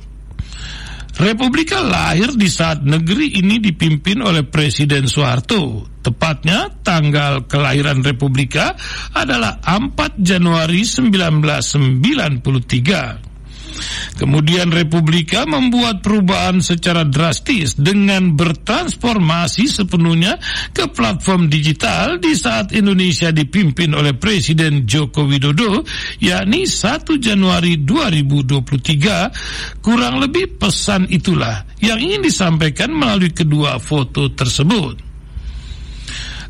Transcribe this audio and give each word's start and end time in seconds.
Republika 1.20 1.84
lahir 1.84 2.32
di 2.32 2.48
saat 2.48 2.80
negeri 2.80 3.36
ini 3.36 3.60
dipimpin 3.60 4.24
oleh 4.24 4.40
Presiden 4.48 5.04
Soeharto. 5.04 5.84
Tepatnya 6.00 6.72
tanggal 6.80 7.44
kelahiran 7.44 8.00
Republika 8.00 8.72
adalah 9.12 9.60
4 9.60 10.16
Januari 10.16 10.80
1993. 10.80 13.30
Kemudian 14.20 14.68
Republika 14.68 15.48
membuat 15.48 16.04
perubahan 16.04 16.60
secara 16.60 17.08
drastis 17.08 17.72
dengan 17.72 18.36
bertransformasi 18.36 19.64
sepenuhnya 19.64 20.36
ke 20.77 20.92
platform 20.92 21.48
digital 21.48 22.20
di 22.20 22.36
saat 22.36 22.77
Indonesia 22.77 23.32
dipimpin 23.32 23.96
oleh 23.96 24.12
Presiden 24.12 24.84
Joko 24.84 25.24
Widodo, 25.24 25.88
yakni 26.20 26.68
1 26.68 27.16
Januari 27.16 27.80
2023. 27.80 29.80
Kurang 29.80 30.20
lebih 30.20 30.60
pesan 30.60 31.08
itulah 31.08 31.64
yang 31.80 31.96
ingin 31.96 32.20
disampaikan 32.20 32.92
melalui 32.92 33.32
kedua 33.32 33.80
foto 33.80 34.28
tersebut. 34.36 35.09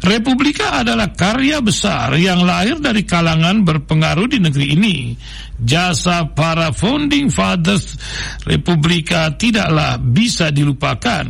Republika 0.01 0.81
adalah 0.81 1.13
karya 1.13 1.61
besar 1.61 2.17
yang 2.17 2.41
lahir 2.41 2.81
dari 2.81 3.05
kalangan 3.05 3.61
berpengaruh 3.65 4.33
di 4.33 4.41
negeri 4.41 4.67
ini. 4.73 4.97
Jasa 5.61 6.25
para 6.33 6.73
founding 6.73 7.29
fathers 7.29 8.01
Republika 8.49 9.29
tidaklah 9.37 10.01
bisa 10.01 10.49
dilupakan. 10.49 11.29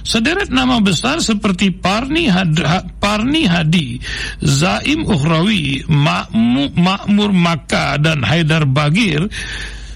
Sederet 0.00 0.48
nama 0.48 0.80
besar 0.80 1.20
seperti 1.20 1.68
Parni, 1.68 2.32
Had 2.32 2.56
Parni 2.96 3.44
Hadi, 3.44 4.00
Zaim 4.40 5.04
Ukhrawi, 5.04 5.84
Makmur 5.84 7.32
Makkah 7.36 8.00
dan 8.00 8.24
Haidar 8.24 8.64
Bagir 8.64 9.28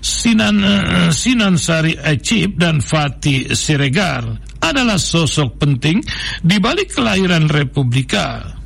Sinan 0.03 0.61
Sinan 1.15 1.57
Sari 1.57 1.97
Acip 1.97 2.61
dan 2.61 2.85
Fatih 2.85 3.57
Siregar 3.57 4.52
adalah 4.63 4.97
sosok 4.97 5.59
penting 5.59 5.99
di 6.41 6.57
balik 6.63 6.95
kelahiran 6.95 7.51
Republika. 7.51 8.57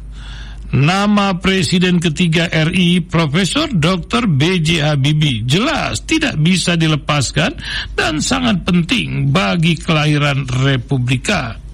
Nama 0.77 1.39
Presiden 1.41 2.03
ketiga 2.03 2.51
RI 2.51 3.01
Profesor 3.01 3.71
Dr. 3.71 4.29
B.J. 4.29 4.83
Habibie 4.83 5.47
jelas 5.47 6.05
tidak 6.05 6.37
bisa 6.43 6.77
dilepaskan 6.77 7.57
dan 7.97 8.19
sangat 8.21 8.67
penting 8.67 9.33
bagi 9.33 9.79
kelahiran 9.79 10.45
Republika. 10.45 11.66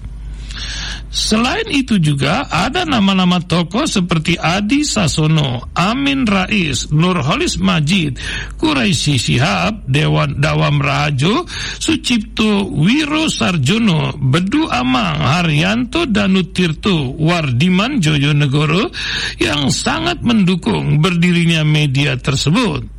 Selain 1.13 1.69
itu 1.69 2.01
juga 2.01 2.49
ada 2.49 2.89
nama-nama 2.89 3.37
tokoh 3.37 3.85
seperti 3.85 4.33
Adi 4.33 4.81
Sasono, 4.81 5.69
Amin 5.77 6.25
Rais, 6.25 6.89
Nurholis 6.89 7.61
Majid, 7.61 8.17
Quraisy 8.57 9.21
Sihab, 9.21 9.85
Dewan 9.85 10.41
Dawam 10.41 10.81
Rahajo, 10.81 11.45
Sucipto 11.77 12.65
Wiro 12.65 13.29
Sarjono, 13.29 14.17
Bedu 14.17 14.65
Amang, 14.73 15.21
Haryanto 15.21 16.09
Danutirto, 16.09 17.13
Wardiman 17.13 18.01
Jojonegoro 18.01 18.89
yang 19.37 19.69
sangat 19.69 20.25
mendukung 20.25 20.97
berdirinya 20.97 21.61
media 21.61 22.17
tersebut. 22.17 22.92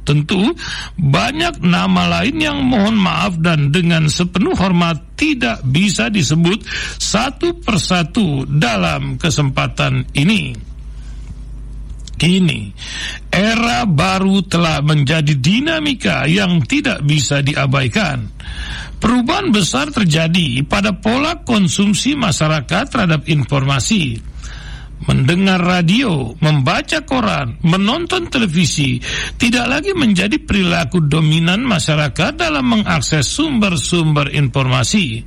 Tentu 0.00 0.56
banyak 0.96 1.60
nama 1.60 2.20
lain 2.20 2.36
yang 2.40 2.58
mohon 2.64 2.96
maaf 2.96 3.36
dan 3.38 3.68
dengan 3.68 4.08
sepenuh 4.08 4.56
hormat 4.56 5.14
tidak 5.14 5.60
bisa 5.68 6.08
disebut 6.08 6.64
satu 6.96 7.60
persatu 7.60 8.48
dalam 8.48 9.20
kesempatan 9.20 10.08
ini. 10.16 10.70
Kini, 12.20 12.68
era 13.32 13.88
baru 13.88 14.44
telah 14.44 14.84
menjadi 14.84 15.40
dinamika 15.40 16.28
yang 16.28 16.60
tidak 16.68 17.00
bisa 17.00 17.40
diabaikan. 17.40 18.28
Perubahan 19.00 19.48
besar 19.48 19.88
terjadi 19.88 20.60
pada 20.68 20.92
pola 20.92 21.40
konsumsi 21.40 22.12
masyarakat 22.12 22.92
terhadap 22.92 23.24
informasi 23.24 24.20
mendengar 25.08 25.60
radio, 25.62 26.36
membaca 26.44 27.00
koran, 27.08 27.56
menonton 27.64 28.28
televisi 28.28 29.00
tidak 29.40 29.66
lagi 29.80 29.96
menjadi 29.96 30.36
perilaku 30.44 31.08
dominan 31.08 31.64
masyarakat 31.64 32.36
dalam 32.36 32.66
mengakses 32.68 33.24
sumber-sumber 33.24 34.28
informasi. 34.36 35.24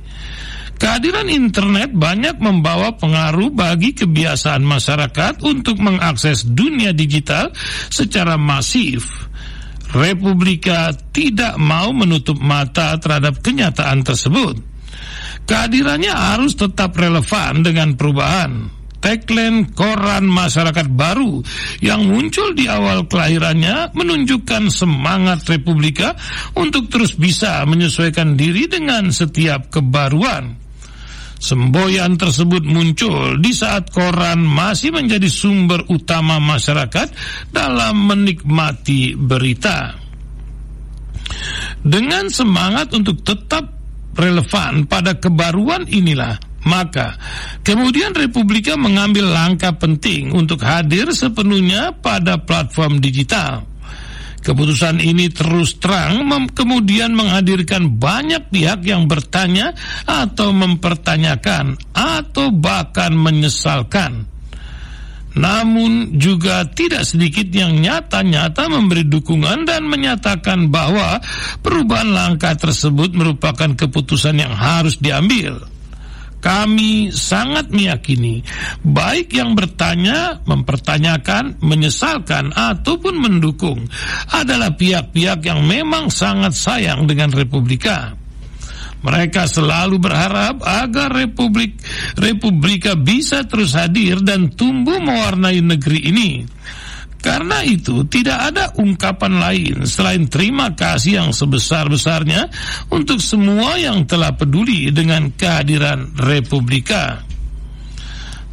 Kehadiran 0.74 1.30
internet 1.30 1.94
banyak 1.94 2.42
membawa 2.42 2.98
pengaruh 2.98 3.50
bagi 3.54 3.94
kebiasaan 3.94 4.62
masyarakat 4.66 5.42
untuk 5.46 5.78
mengakses 5.78 6.42
dunia 6.42 6.90
digital 6.90 7.54
secara 7.88 8.34
masif. 8.34 9.30
Republika 9.94 10.90
tidak 11.14 11.54
mau 11.62 11.94
menutup 11.94 12.42
mata 12.42 12.98
terhadap 12.98 13.38
kenyataan 13.38 14.02
tersebut. 14.02 14.58
Kehadirannya 15.46 16.10
harus 16.10 16.58
tetap 16.58 16.98
relevan 16.98 17.62
dengan 17.62 17.94
perubahan 17.94 18.83
tagline 19.04 19.68
koran 19.76 20.24
masyarakat 20.24 20.88
baru 20.88 21.44
yang 21.84 22.08
muncul 22.08 22.56
di 22.56 22.64
awal 22.64 23.04
kelahirannya 23.04 23.92
menunjukkan 23.92 24.72
semangat 24.72 25.44
Republika 25.44 26.16
untuk 26.56 26.88
terus 26.88 27.12
bisa 27.12 27.60
menyesuaikan 27.68 28.32
diri 28.32 28.64
dengan 28.64 29.12
setiap 29.12 29.68
kebaruan. 29.68 30.56
Semboyan 31.36 32.16
tersebut 32.16 32.64
muncul 32.64 33.36
di 33.36 33.52
saat 33.52 33.92
koran 33.92 34.40
masih 34.40 34.96
menjadi 34.96 35.28
sumber 35.28 35.84
utama 35.92 36.40
masyarakat 36.40 37.12
dalam 37.52 38.08
menikmati 38.08 39.12
berita. 39.12 39.92
Dengan 41.84 42.32
semangat 42.32 42.96
untuk 42.96 43.20
tetap 43.20 43.68
relevan 44.16 44.88
pada 44.88 45.20
kebaruan 45.20 45.84
inilah 45.84 46.53
maka 46.64 47.16
kemudian 47.60 48.16
Republika 48.16 48.74
mengambil 48.74 49.30
langkah 49.30 49.72
penting 49.76 50.32
untuk 50.32 50.64
hadir 50.64 51.12
sepenuhnya 51.12 51.92
pada 51.92 52.40
platform 52.40 52.98
digital. 52.98 53.68
Keputusan 54.44 55.00
ini 55.00 55.32
terus 55.32 55.80
terang 55.80 56.28
kemudian 56.52 57.16
menghadirkan 57.16 57.96
banyak 57.96 58.52
pihak 58.52 58.84
yang 58.84 59.08
bertanya 59.08 59.72
atau 60.04 60.52
mempertanyakan 60.52 61.80
atau 61.96 62.52
bahkan 62.52 63.16
menyesalkan. 63.16 64.28
Namun 65.34 66.20
juga 66.20 66.62
tidak 66.68 67.08
sedikit 67.08 67.48
yang 67.50 67.80
nyata-nyata 67.80 68.68
memberi 68.70 69.08
dukungan 69.08 69.66
dan 69.66 69.88
menyatakan 69.88 70.68
bahwa 70.68 71.18
perubahan 71.64 72.12
langkah 72.12 72.54
tersebut 72.54 73.16
merupakan 73.16 73.72
keputusan 73.74 74.44
yang 74.44 74.54
harus 74.54 75.00
diambil 75.00 75.73
kami 76.44 77.08
sangat 77.08 77.72
meyakini 77.72 78.44
baik 78.84 79.32
yang 79.32 79.56
bertanya, 79.56 80.44
mempertanyakan, 80.44 81.56
menyesalkan 81.64 82.52
ataupun 82.52 83.16
mendukung 83.16 83.88
adalah 84.28 84.76
pihak-pihak 84.76 85.40
yang 85.40 85.64
memang 85.64 86.12
sangat 86.12 86.52
sayang 86.52 87.08
dengan 87.08 87.32
Republika. 87.32 88.12
Mereka 89.04 89.48
selalu 89.48 90.00
berharap 90.00 90.64
agar 90.64 91.12
Republik 91.12 91.76
Republika 92.16 92.96
bisa 92.96 93.44
terus 93.44 93.76
hadir 93.76 94.20
dan 94.24 94.52
tumbuh 94.52 94.96
mewarnai 95.00 95.60
negeri 95.60 96.08
ini. 96.08 96.30
Karena 97.24 97.64
itu 97.64 98.04
tidak 98.04 98.52
ada 98.52 98.68
ungkapan 98.76 99.40
lain 99.40 99.88
selain 99.88 100.28
terima 100.28 100.76
kasih 100.76 101.24
yang 101.24 101.30
sebesar-besarnya 101.32 102.52
untuk 102.92 103.16
semua 103.16 103.80
yang 103.80 104.04
telah 104.04 104.36
peduli 104.36 104.92
dengan 104.92 105.32
kehadiran 105.32 106.12
Republika. 106.20 107.24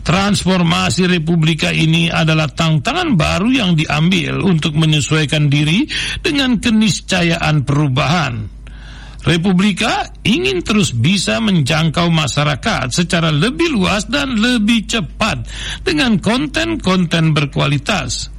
Transformasi 0.07 1.03
Republika 1.03 1.67
ini 1.75 2.07
adalah 2.07 2.47
tantangan 2.47 3.19
baru 3.19 3.51
yang 3.51 3.71
diambil 3.75 4.39
untuk 4.39 4.79
menyesuaikan 4.79 5.51
diri 5.51 5.83
dengan 6.23 6.55
keniscayaan 6.55 7.67
perubahan. 7.67 8.47
Republika 9.27 10.09
ingin 10.23 10.65
terus 10.65 10.95
bisa 10.95 11.43
menjangkau 11.43 12.09
masyarakat 12.09 12.89
secara 12.89 13.29
lebih 13.29 13.69
luas 13.75 14.07
dan 14.07 14.39
lebih 14.39 14.87
cepat 14.89 15.45
dengan 15.83 16.17
konten-konten 16.17 17.35
berkualitas. 17.35 18.31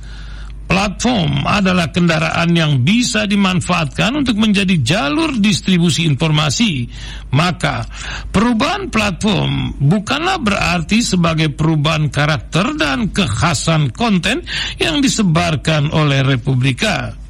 Platform 0.72 1.44
adalah 1.44 1.92
kendaraan 1.92 2.56
yang 2.56 2.80
bisa 2.80 3.28
dimanfaatkan 3.28 4.24
untuk 4.24 4.40
menjadi 4.40 4.80
jalur 4.80 5.36
distribusi 5.36 6.08
informasi. 6.08 6.88
Maka, 7.36 7.84
perubahan 8.32 8.88
platform 8.88 9.76
bukanlah 9.76 10.40
berarti 10.40 11.04
sebagai 11.04 11.52
perubahan 11.52 12.08
karakter 12.08 12.72
dan 12.80 13.12
kekhasan 13.12 13.92
konten 13.92 14.48
yang 14.80 15.04
disebarkan 15.04 15.92
oleh 15.92 16.24
Republika 16.24 17.20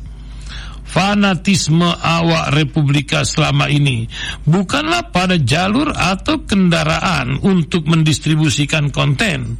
fanatisme 0.92 1.88
awak 1.88 2.52
Republika 2.52 3.24
selama 3.24 3.72
ini 3.72 4.04
bukanlah 4.44 5.08
pada 5.08 5.40
jalur 5.40 5.88
atau 5.88 6.44
kendaraan 6.44 7.40
untuk 7.40 7.88
mendistribusikan 7.88 8.92
konten 8.92 9.56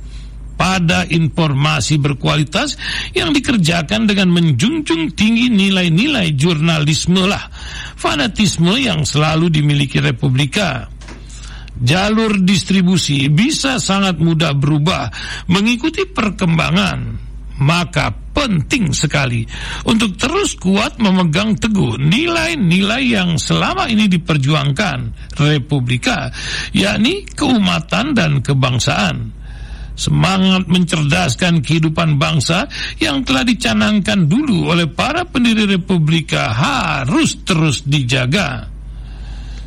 pada 0.55 1.09
informasi 1.09 1.99
berkualitas 1.99 2.77
yang 3.17 3.35
dikerjakan 3.35 4.07
dengan 4.07 4.31
menjunjung 4.31 5.17
tinggi 5.17 5.51
nilai-nilai 5.51 6.33
jurnalisme 6.39 7.27
lah 7.27 7.49
fanatisme 7.99 8.75
yang 8.79 9.07
selalu 9.07 9.47
dimiliki 9.51 10.03
Republika. 10.03 10.91
Jalur 11.83 12.39
distribusi 12.43 13.27
bisa 13.33 13.81
sangat 13.83 14.21
mudah 14.21 14.55
berubah 14.55 15.11
mengikuti 15.51 16.07
perkembangan 16.07 17.23
maka 17.63 18.11
penting 18.33 18.91
sekali 18.91 19.45
untuk 19.87 20.17
terus 20.17 20.57
kuat 20.57 20.97
memegang 20.99 21.55
teguh 21.55 22.01
nilai-nilai 22.01 23.03
yang 23.13 23.37
selama 23.37 23.87
ini 23.87 24.09
diperjuangkan 24.09 24.99
Republika 25.37 26.33
yakni 26.73 27.29
keumatan 27.29 28.17
dan 28.17 28.41
kebangsaan 28.41 29.42
semangat 30.03 30.67
mencerdaskan 30.67 31.63
kehidupan 31.63 32.19
bangsa 32.19 32.67
yang 32.99 33.23
telah 33.23 33.47
dicanangkan 33.47 34.27
dulu 34.27 34.75
oleh 34.75 34.91
para 34.91 35.23
pendiri 35.23 35.71
Republika 35.71 36.51
harus 36.51 37.39
terus 37.47 37.87
dijaga. 37.87 38.73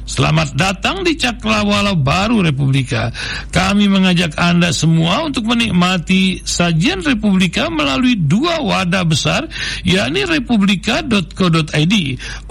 Selamat 0.05 0.53
datang 0.53 1.01
di 1.01 1.17
Cakrawala 1.17 1.97
Baru 1.97 2.45
Republika. 2.45 3.09
Kami 3.49 3.89
mengajak 3.89 4.37
Anda 4.37 4.69
semua 4.69 5.25
untuk 5.25 5.49
menikmati 5.49 6.45
sajian 6.45 7.01
Republika 7.01 7.73
melalui 7.73 8.13
dua 8.13 8.61
wadah 8.61 9.01
besar, 9.01 9.49
yakni 9.81 10.29
republika.co.id 10.29 11.95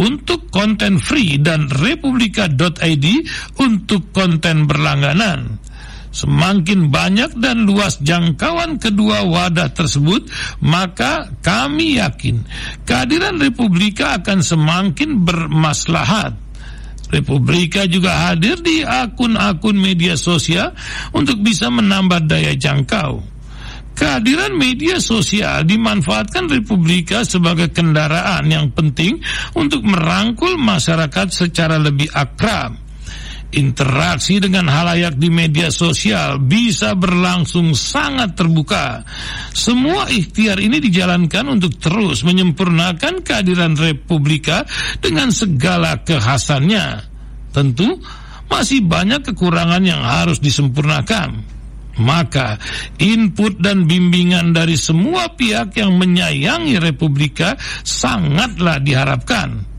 untuk 0.02 0.50
konten 0.50 0.98
free 0.98 1.38
dan 1.38 1.70
republika.id 1.70 3.06
untuk 3.62 4.10
konten 4.10 4.66
berlangganan. 4.66 5.62
Semakin 6.14 6.94
banyak 6.94 7.42
dan 7.42 7.66
luas 7.66 7.98
jangkauan 7.98 8.78
kedua 8.78 9.26
wadah 9.26 9.74
tersebut, 9.74 10.30
maka 10.62 11.26
kami 11.42 11.98
yakin 11.98 12.46
kehadiran 12.86 13.34
Republika 13.42 14.14
akan 14.22 14.38
semakin 14.38 15.26
bermaslahat. 15.26 16.38
Republika 17.10 17.82
juga 17.90 18.30
hadir 18.30 18.62
di 18.62 18.86
akun-akun 18.86 19.74
media 19.74 20.14
sosial 20.14 20.70
untuk 21.10 21.42
bisa 21.42 21.66
menambah 21.66 22.30
daya 22.30 22.54
jangkau. 22.54 23.18
Kehadiran 23.94 24.54
media 24.54 25.02
sosial 25.02 25.66
dimanfaatkan 25.66 26.46
Republika 26.46 27.26
sebagai 27.26 27.74
kendaraan 27.74 28.46
yang 28.46 28.70
penting 28.70 29.18
untuk 29.54 29.82
merangkul 29.82 30.58
masyarakat 30.58 31.30
secara 31.30 31.78
lebih 31.78 32.10
akrab 32.10 32.83
interaksi 33.56 34.42
dengan 34.42 34.66
halayak 34.66 35.16
di 35.16 35.30
media 35.30 35.70
sosial 35.70 36.42
bisa 36.42 36.92
berlangsung 36.98 37.72
sangat 37.72 38.34
terbuka. 38.34 39.06
Semua 39.54 40.10
ikhtiar 40.10 40.58
ini 40.58 40.82
dijalankan 40.82 41.54
untuk 41.54 41.78
terus 41.78 42.26
menyempurnakan 42.26 43.22
kehadiran 43.22 43.78
Republika 43.78 44.66
dengan 44.98 45.30
segala 45.30 46.02
kekhasannya. 46.02 46.86
Tentu 47.54 47.98
masih 48.50 48.82
banyak 48.84 49.22
kekurangan 49.32 49.82
yang 49.82 50.02
harus 50.02 50.42
disempurnakan. 50.42 51.54
Maka 51.94 52.58
input 52.98 53.62
dan 53.62 53.86
bimbingan 53.86 54.50
dari 54.50 54.74
semua 54.74 55.30
pihak 55.30 55.78
yang 55.78 55.94
menyayangi 55.94 56.82
Republika 56.82 57.54
sangatlah 57.86 58.82
diharapkan. 58.82 59.73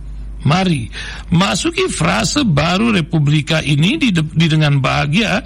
Mari 0.45 0.86
masuki 1.33 1.89
frase 1.89 2.45
baru 2.45 2.94
Republika 2.94 3.65
ini 3.65 3.97
dengan 4.38 4.77
bahagia. 4.77 5.42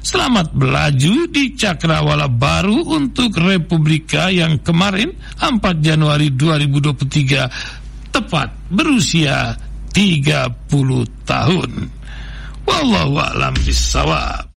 Selamat 0.00 0.50
belaju 0.56 1.28
di 1.28 1.52
Cakrawala 1.54 2.26
baru 2.26 2.82
untuk 2.98 3.36
Republika 3.36 4.32
yang 4.32 4.58
kemarin 4.64 5.12
4 5.38 5.60
Januari 5.78 6.32
2023 6.34 8.10
tepat 8.10 8.48
berusia 8.72 9.54
30 9.92 10.66
tahun. 11.26 11.70
Wallahu 12.64 13.14
a'lam 13.18 13.54
bishawab. 13.60 14.48